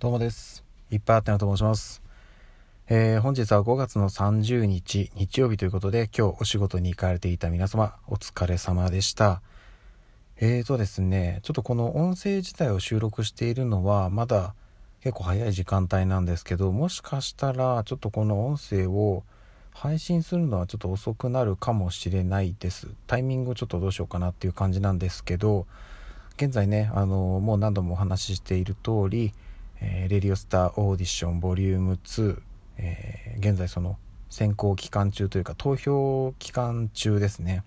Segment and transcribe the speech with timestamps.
[0.00, 0.64] どうもです。
[0.90, 2.00] いっぱいあってなと申します。
[2.88, 9.42] えー、本日は5月の30日、日曜日ということで、今日お仕事に行かれていた皆様、お疲れ様でした。
[10.40, 14.54] えーとですね、ちょっとこの音声自体を収録しているのは、まだ
[15.02, 19.22] 結構早い時間帯なんですけど、もしかしたら、ちょっとこの音声を
[19.74, 22.88] 配信するのはちょっと遅くなるかもしれないです。
[23.06, 25.66] タイミングをちょっとどうしようかなっていう感じなんですけど、
[26.38, 29.34] 現在ね、あの、もう何度もお話ししている通り、
[29.80, 32.40] えー、レディオスターオーディションボリューム2、
[32.78, 33.98] えー、現在その
[34.28, 37.64] 選考期間中というか投票期間中ですね。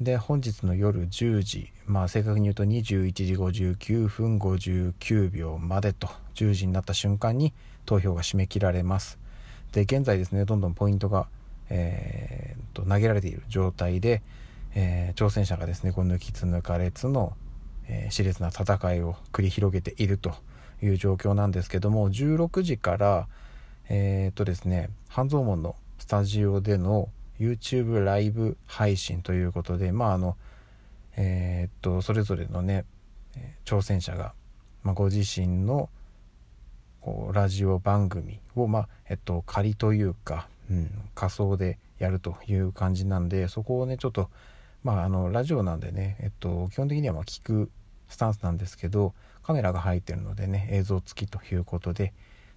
[0.00, 7.54] で本日の夜10時まあ正確に言うと21時59分59秒までと10時になった瞬間に
[7.86, 9.18] 投票が締め切られます。
[9.72, 11.28] で現在ですねどんどんポイントが、
[11.70, 14.22] えー、と投げられている状態で、
[14.74, 17.34] えー、挑戦者がですねこの抜きつ抜かれつの、
[17.88, 20.34] えー、熾烈な戦いを繰り広げていると
[20.82, 23.28] いう状況なんですけども16時から
[23.88, 30.36] えー、っとですね半蔵門のスタジオでの YouTube ライブ配信ということでまああの
[31.16, 32.84] えー、っとそれぞれのね
[33.64, 34.32] 挑戦者が、
[34.82, 35.88] まあ、ご自身の
[37.00, 44.30] こうラジオ番組をまあえっと仮というか、うん、仮想でやるという感じなんでそこをねちょっと
[44.86, 47.72] まああのラジオなんでねえっと基本的にはま聞く
[48.08, 52.14] スタンスなんですけどカメラが入ってるのでね映像付きということで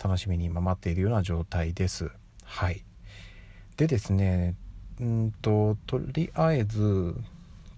[0.00, 2.12] 楽しみに今待っているような状態です。
[2.44, 2.84] はい。
[3.76, 4.54] でですね
[5.00, 7.16] うんととりあえず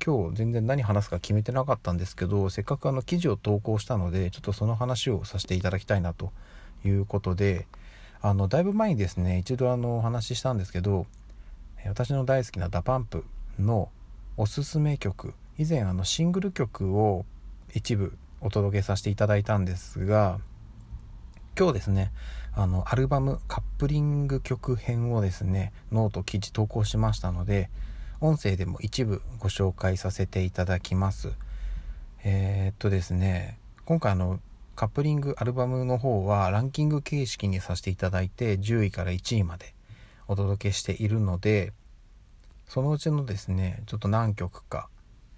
[0.05, 6.33] 今日全然何話すか決めてなかったんですけどせっかくあの記事を投稿したのでちょっとその話をさせていただきたいなと
[6.85, 7.67] いうことで
[8.21, 11.07] あのだいぶ前にですね一度あのお話ししたんですけど
[11.87, 13.23] 私の大好きな DAPUMP
[13.59, 13.89] の
[14.37, 15.35] おすすめ曲。
[15.59, 17.25] 以前あのシングル曲を
[17.73, 20.41] 一部お届けさせていただいたんですが
[21.57, 22.13] 今日ですね
[22.53, 27.71] あのアルバムカップリング曲編をですねノート記事投稿しましたので
[28.21, 31.31] 音声でも一部ご紹介させていただきます。
[32.25, 34.41] えー、っとですね今回あの
[34.75, 39.75] カップリングアルバムの方はランキング形式にさせていただいて10位から1位まで
[40.27, 41.73] お届けしているので
[42.67, 44.89] そのうちのですねちょっと何曲か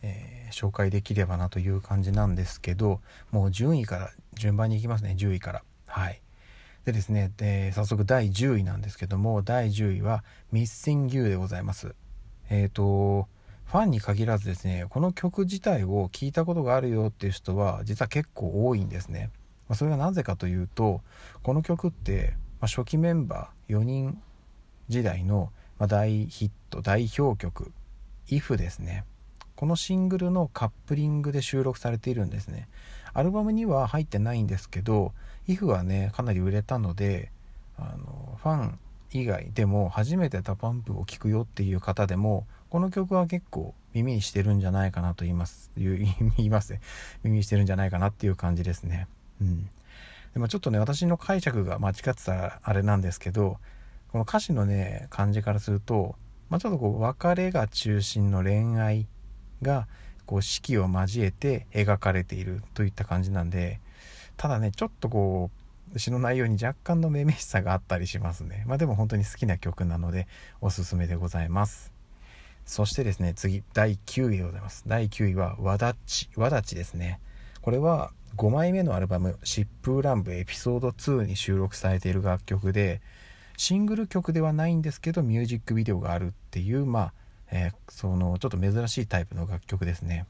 [0.03, 3.01] えー、紹介できればなという感じなんですけど
[3.31, 5.63] もう順位から順番にいきますね10位から。
[5.87, 6.23] はい。
[6.85, 10.23] でですねで早速第10位なんですけども第10位は
[10.53, 11.95] 「Missing You」でございます。
[12.49, 13.29] えっ、ー、と
[13.65, 19.31] ファンに限らずですねこの曲自体を聞いたことがあるよっていう人は実は結構多いんですね、
[19.69, 21.01] ま、それがなぜかというと
[21.43, 24.23] この曲って、ま、初期メンバー4人
[24.89, 27.73] 時代の、ま大ヒット代表曲
[28.31, 29.05] 「IF」ですね。
[29.55, 32.69] このシングルのカップリングで収録されているんですね。
[33.15, 35.13] アルバムには入ってないんですけど
[35.49, 37.31] IF はねかなり売れたので
[37.79, 38.79] あのファン
[39.13, 46.07] 以外でも初めてダパンプを聴くよっていう方でもこの曲は結構耳にしてるんじゃないかなと思います思
[46.37, 46.81] いますね
[47.23, 49.09] 耳にしてるんじゃないかなっていう感じですね。
[49.41, 49.71] うん。
[50.35, 53.57] でもちょっとね私の解釈が間違ってたらあれなんですけど
[54.17, 56.17] この歌詞のね感じからすると、
[56.49, 59.07] まあ、ちょっとこう別れが中心の恋愛
[59.61, 59.87] が
[60.25, 63.79] こう四季を交えて描かれているといった感じなんで
[64.39, 65.51] ただねちょっとこ
[65.95, 68.65] う詩の内容に若干のめめしさがあったりしますね。
[68.67, 70.29] まあでも本当に好きな曲なので
[70.63, 71.93] おすすめでございます。
[72.65, 74.85] そしてですね次第9位でございます。
[74.87, 77.21] 第9位はわだちわだちですね。
[77.61, 83.03] これは5枚目のアルバム「疾風乱舞エピソード2」に収録されている楽曲で
[83.57, 87.13] シングル曲ではないんですけどミュージックビデオがあるっていうまあ
[87.51, 90.27] えー、そのちょっと珍しいタイプの楽曲ですね。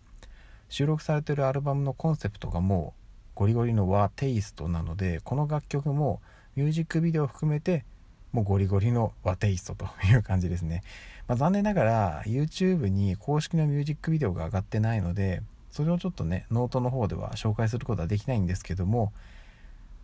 [0.68, 3.00] 収録されてるアルバムのコンセプトがもう
[3.36, 6.20] ゴリゴリの和テイストなのでこの楽曲も
[6.56, 7.84] ミュージックビデオを含めて
[8.32, 10.82] もうゴリゴリの和テイストという感じですね、
[11.28, 19.12] まあ、残念ながら YouTube に公式のミュージックビデオが上がってないのでそれをちょっとねノートの方では紹介することはできないんですけども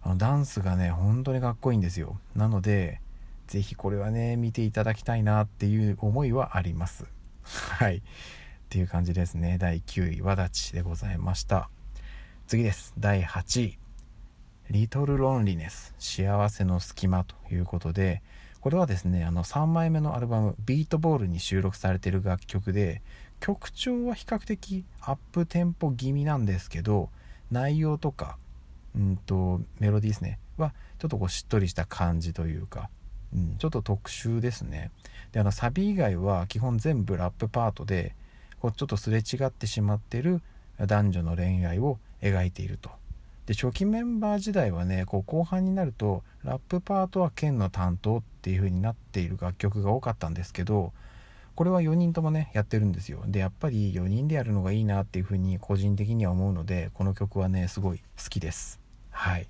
[0.02, 2.18] あのダンスがね本当にかっこいいんですよ。
[2.36, 3.00] なので
[3.52, 7.04] ぜひこれはね、見ていただきたいなっていう思いはあります。
[7.42, 7.98] はい。
[7.98, 8.02] っ
[8.70, 9.58] ていう感じですね。
[9.58, 11.68] 第9位、わだちでございました。
[12.46, 12.94] 次です。
[12.98, 13.78] 第8位。
[14.70, 18.22] リトル・ロンリネス幸せの隙間ということで
[18.60, 23.02] これはですねあの3枚目のアルバム「ビートボール」に収録されている楽曲で
[23.38, 27.10] 曲調は比較的アップテンポ気味なんですけど
[27.50, 28.38] 内容とか
[28.96, 32.88] うんとメロディーですねはちょっとこうしっとりした感じというか
[33.34, 34.90] うん、ちょっと特殊ですね。
[35.32, 38.14] であのサビ以外は基本全部ラップパートで
[38.60, 40.42] こうちょっとすれ違ってしまってる
[40.78, 42.90] 男女の恋愛を描いていると。
[43.46, 50.92] で初期メンバー時代はねこう後半になるとラップパートは剣の担当っていう風になっている楽曲が多かったんですけど
[51.54, 53.22] これは4人ともねやってるんですよ。
[53.26, 58.80] でやっぱり4人でやるのがいいなっていう風に個人的には思うのでこの曲はねすごい好きです。
[59.10, 59.48] はい。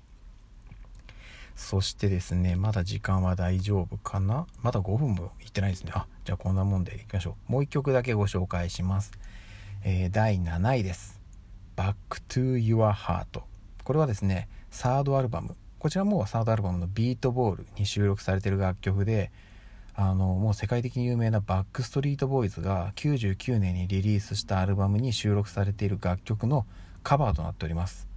[1.55, 4.47] そしてですねまだ時間は大丈夫かな？
[4.61, 5.91] まだ5分もいってないですね。
[5.93, 7.51] あじゃあこんなもんでいきましょう。
[7.51, 9.11] もう1曲だけご紹介します、
[9.83, 11.21] えー、第7位です。
[11.75, 11.95] Back
[12.29, 13.41] to Your Heart
[13.83, 15.55] これはですねサードアルバム。
[15.79, 19.31] こちらもサードアルバムのビートボールに収録されてる楽曲で
[19.95, 26.65] あのもう世界的に有名なバックストリートボーイズが99年にリリースしたアルバムに収録されている楽曲の
[27.03, 28.07] カバーとなっております。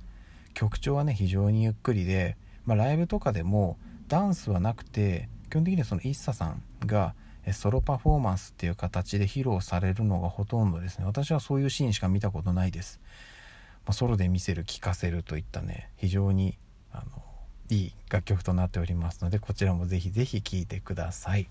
[0.55, 2.37] 曲調はね非常にゆっくりで
[2.67, 3.79] まあ、ライブとかでも
[4.09, 7.15] ダンスはなくて基本的にはその ＩＳＳA さんが
[7.53, 11.05] ソロパフォーマンスっていう形で披露されるのがほとんどですね。
[11.05, 13.01] 私はそういうシーンしか見たことないです、
[13.85, 16.59] まあ、ソロで見せる聴かせるといったね非常に
[16.93, 17.23] あの
[17.71, 21.49] いい楽曲となっておりますのでこちらもぜひぜひ聴いてください。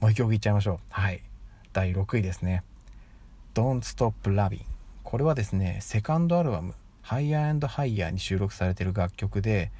[0.00, 0.78] もう一曲いっちゃいましょう。
[0.90, 1.22] はい。
[1.72, 2.62] 第6位ですね。
[3.54, 4.60] Don't Stop Loving
[5.02, 9.72] これはですねセカンドアルバム Higher and Higher に収録されている楽曲で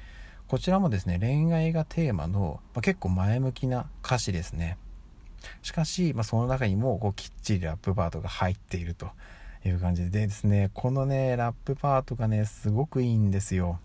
[0.47, 4.77] こちらもですね恋愛がテーマの、まあ、結構前向きな歌詞ですね。
[5.61, 9.09] しかし、まあ、その中にもこうきっちりラップパートが入っていると
[9.65, 10.27] いう感じで。
[10.27, 13.79] ですねこのねラップパートがねすごくいいんですよ。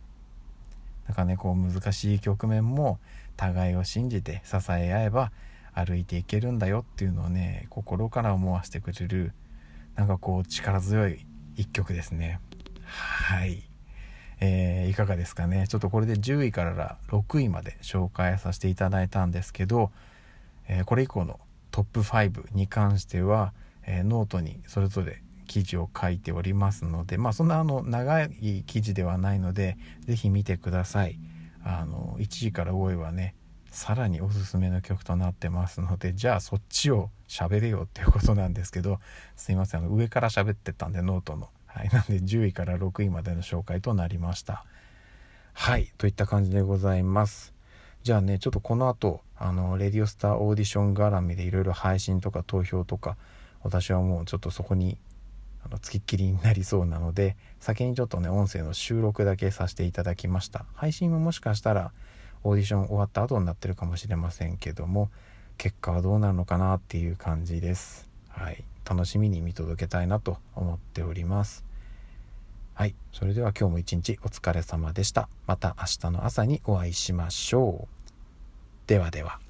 [1.08, 3.00] だかねこう難しい局面も
[3.36, 5.32] 互いを信じて支え合えば
[5.74, 9.32] 歩いていけるんだよっていうのをね心から思わせてくれる
[9.96, 11.26] なんかこう力強い
[11.56, 12.40] 一曲ですね。
[12.84, 13.71] はい。
[14.44, 15.68] えー、いかがですかね。
[15.68, 19.92] ちょっとこれで10位から6位まで紹介させていただいたんですけど、
[20.66, 21.38] えー、これ以降の
[21.70, 23.52] トップ5に関しては、
[23.86, 31.20] えー、ノートにそれぞれ記事を書いておりますのでまあそんなあの長い記事ではないので是非見てください。
[31.62, 33.36] あの1位から5位はね
[33.70, 38.98] さらにおすすめの曲となってますのでじゃあそっちを喋れよっていうことなんですけど
[39.36, 39.82] すいません。
[39.82, 41.48] あの上から喋ってたんでノートの。
[41.74, 44.64] はい、なんで10位から6位までの紹介となりました。
[45.54, 47.54] はい、といった感じでございます。
[48.02, 53.16] じゃあね、ちょっとこの後、あの、レディオスターオーディション絡みでいろいろ配信とか投票とか、
[53.62, 54.98] 私はもうちょっとそこに、
[55.64, 60.66] あの、つきっきりになりそうなので、先にちょっとね、音声の収録だけさせていただきました。
[60.74, 61.92] 配信ももしかしたら、
[62.44, 65.10] オーディション終わった後になってるかもしれませんけども、
[65.58, 68.08] 結果はどうなるのかなっていう感じです。
[68.28, 68.64] はい。
[68.88, 71.64] 楽しみに見届けたいなと思っております。
[72.74, 72.94] はい。
[73.12, 75.28] それでは今日も一日お疲れ様でした。
[75.46, 78.88] また明日の朝にお会いしましょう。
[78.88, 79.41] ではでは。